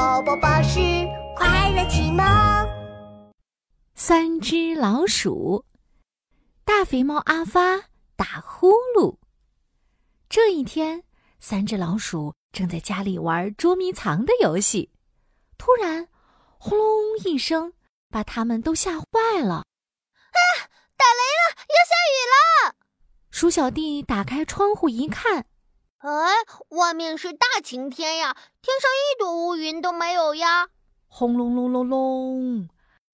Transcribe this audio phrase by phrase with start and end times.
[0.00, 0.80] 宝宝巴士
[1.36, 2.24] 快乐启蒙。
[3.94, 5.66] 三只老鼠，
[6.64, 7.78] 大肥猫阿发
[8.16, 9.18] 打呼噜。
[10.30, 11.04] 这一天，
[11.38, 14.90] 三只老鼠正在家里玩捉迷藏的游戏，
[15.58, 16.08] 突然，
[16.56, 17.74] 轰隆一声，
[18.08, 19.66] 把他们都吓坏了。
[20.32, 22.74] 哎呀，打雷了，要下雨了！
[23.30, 25.44] 鼠小弟打开窗户一看。
[26.00, 26.10] 哎，
[26.70, 30.68] 外面是大晴天呀，天上一朵乌云都没有呀！
[31.08, 32.68] 轰隆隆隆隆，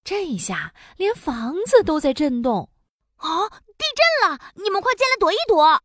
[0.04, 2.70] 这一下连房子都在震动。
[3.16, 3.84] 啊，地
[4.22, 4.38] 震了！
[4.54, 5.82] 你们快进来躲一躲！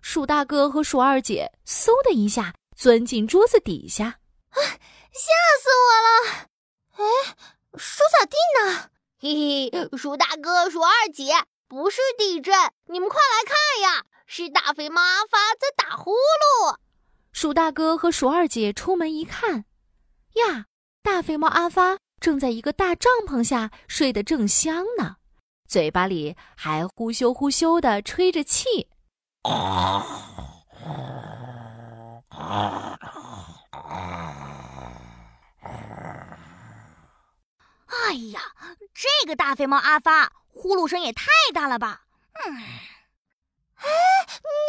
[0.00, 6.48] 鼠大哥和鼠二姐嗖的一下钻进桌子底下，啊，吓死我了！
[6.96, 7.36] 哎，
[7.76, 8.90] 鼠小弟呢？
[9.20, 11.34] 嘿嘿，鼠大哥、鼠二姐，
[11.68, 12.52] 不是地震，
[12.86, 14.06] 你们快来看呀！
[14.34, 16.78] 是大肥猫阿发在打呼噜。
[17.32, 19.66] 鼠大哥和鼠二姐出门一看，
[20.36, 20.64] 呀，
[21.02, 25.16] 大肥猫阿发正在一个大帐篷下睡得正香呢，
[25.68, 28.88] 嘴巴里还呼咻呼咻的吹着气。
[29.42, 29.50] 哎
[38.32, 38.40] 呀，
[38.94, 42.04] 这个大肥猫阿发呼噜声也太大了吧！
[42.46, 42.56] 嗯。
[43.76, 43.90] 哎，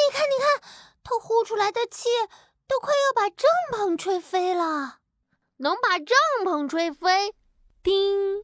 [0.04, 0.62] 你看，你看，
[1.04, 2.10] 它呼出来的气
[2.68, 5.00] 都快要把帐篷吹飞了。
[5.58, 7.34] 能把帐篷吹飞？
[7.82, 8.44] 叮！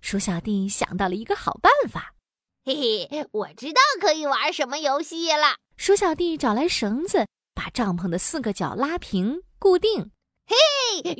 [0.00, 2.14] 鼠小弟想到了一个好办法。
[2.64, 2.74] 嘿
[3.10, 5.56] 嘿，我知道可以玩什么游戏了。
[5.76, 10.10] 鼠小弟找来绳子，把帐篷的四个角拉平固定。
[10.46, 10.56] 嘿，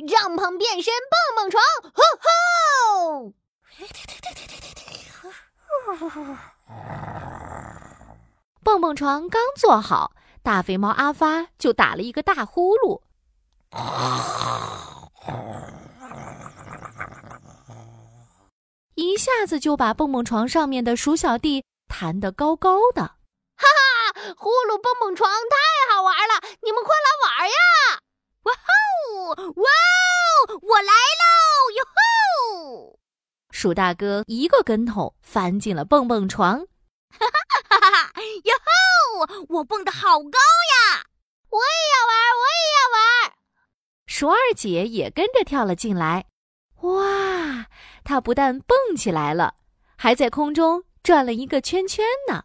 [0.05, 1.63] 帐篷变身蹦蹦床，
[1.93, 2.03] 吼
[3.17, 3.33] 吼！
[8.75, 10.11] 蹦蹦床刚做好，
[10.43, 12.99] 大肥猫阿发就打了一个大呼噜，
[18.95, 23.03] 一下子就把蹦蹦床上面的鼠小弟弹得高高的。
[23.03, 25.55] 哈哈，呼噜蹦蹦床太
[25.95, 27.53] 好玩了，你们快来玩呀！
[28.43, 28.55] 哇哦，
[29.55, 31.23] 哇哦，我来喽！
[31.77, 32.99] 哟吼！
[33.51, 36.67] 鼠大哥一个跟头翻进了蹦蹦床。
[39.55, 40.37] 我蹦得好高
[40.73, 41.05] 呀！
[41.49, 43.33] 我也要玩，我也要玩。
[44.05, 46.25] 鼠二姐也跟着跳了进来。
[46.81, 47.67] 哇，
[48.03, 49.55] 她不但蹦起来了，
[49.95, 52.43] 还在空中转了一个圈圈呢！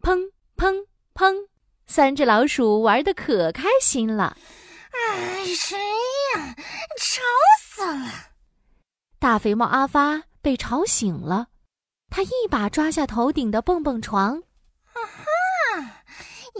[0.00, 1.46] 砰砰砰，
[1.86, 4.36] 三只老鼠玩的可开心了。
[4.90, 5.78] 哎，谁
[6.34, 6.56] 呀？
[6.98, 7.22] 吵
[7.62, 8.10] 死了！
[9.20, 11.46] 大肥猫阿发被吵醒了。
[12.10, 14.42] 他一把抓下头顶的蹦蹦床！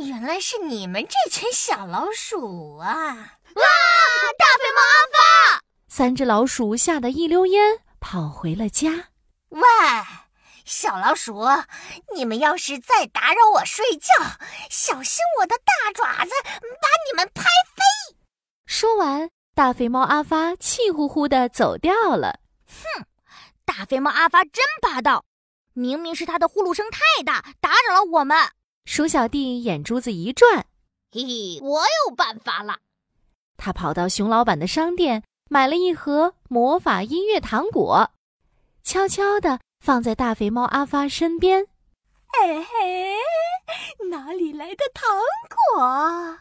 [0.06, 2.88] 原来是你们这群小老鼠啊！
[3.54, 3.64] 哇！
[4.38, 9.08] 大肥猫阿发，三只老鼠吓得一溜烟跑回了家。
[9.48, 9.60] 喂，
[10.64, 11.44] 小老鼠，
[12.14, 14.08] 你们要是再打扰我睡觉，
[14.70, 18.16] 小心我的大爪子把你们拍飞！
[18.66, 22.38] 说完，大肥猫阿发气呼呼的走掉了。
[22.66, 23.04] 哼，
[23.64, 25.24] 大肥猫阿发真霸道！
[25.72, 28.36] 明明是他的呼噜声太大，打扰了我们。
[28.88, 30.64] 鼠小弟眼珠子一转，
[31.12, 32.78] 嘿嘿，我有办法了。
[33.58, 38.10] 他跑到熊老板的商店，买了一盒魔法音乐糖果，
[38.82, 41.66] 悄悄地放在大肥猫阿发身边。
[42.32, 43.14] 嘿嘿，
[44.10, 45.06] 哪里来的糖
[45.76, 46.38] 果？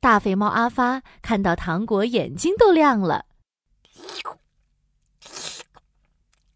[0.00, 3.26] 大肥猫阿发看到糖果，眼睛都亮了。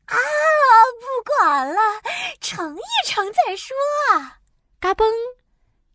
[0.07, 0.17] 啊，
[0.99, 1.79] 不管了。
[2.41, 3.77] 尝一尝再说
[4.15, 4.41] 啊！
[4.87, 5.05] 嘎嘣，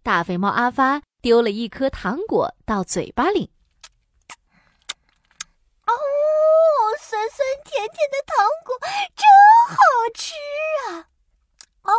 [0.04, 3.50] 大肥猫阿发丢了一颗糖果到嘴巴里。
[5.88, 5.94] 哦，
[7.00, 8.78] 酸酸甜甜的糖果
[9.16, 9.26] 真
[9.70, 9.78] 好
[10.14, 10.34] 吃
[10.90, 11.08] 啊！
[11.84, 11.94] 哦，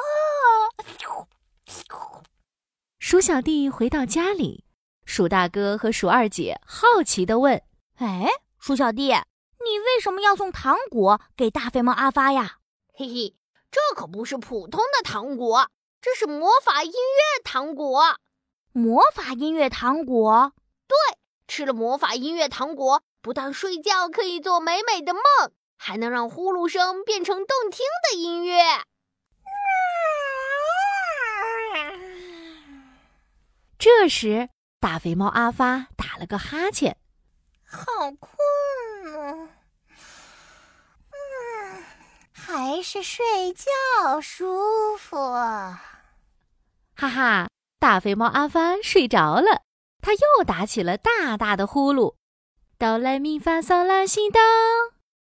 [2.98, 4.66] 鼠小弟回到家里，
[5.06, 7.62] 鼠大哥和鼠二姐好奇的问
[7.96, 12.58] ：“哎，鼠小弟，你为什么要送糖果给大肥猫阿发呀？”
[12.92, 13.34] 嘿嘿。
[13.70, 15.70] 这可不是普通的糖果，
[16.02, 18.16] 这是魔法音乐糖果。
[18.72, 20.52] 魔法音乐糖果，
[20.88, 20.96] 对，
[21.46, 25.22] 吃了魔法音乐糖果，不但睡觉可以做美美的梦，
[25.78, 28.82] 还能让呼噜声变成动听的音乐。
[33.78, 34.48] 这时，
[34.80, 36.96] 大肥猫阿发打了个哈欠，
[37.64, 38.36] 好困
[39.20, 39.48] 啊。
[42.32, 45.16] 还是睡觉舒服。
[47.02, 47.48] 哈哈，
[47.80, 49.62] 大肥猫阿发睡着了，
[50.00, 52.14] 他又打起了大大的呼噜。
[52.78, 54.40] 哆来咪发嗦拉西哆。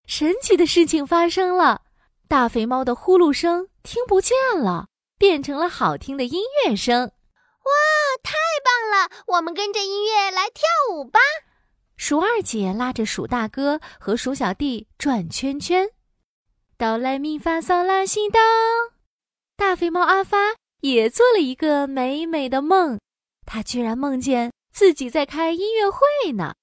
[0.07, 1.81] 神奇的事情发生了，
[2.29, 7.05] 大肥猫的呼噜声听不见了，变成了好听的音乐声。
[7.05, 7.73] 哇，
[8.23, 9.25] 太棒了！
[9.29, 11.21] 我们跟着音乐来跳舞吧。
[11.97, 15.89] 鼠二姐拉着鼠大哥和鼠小弟转圈圈，
[16.77, 18.39] 哆来咪发嗦拉西哆。
[19.57, 20.37] 大肥猫阿发
[20.83, 22.99] 也做了一个美美的梦，
[23.47, 26.55] 他居然梦见自己在开音乐会呢。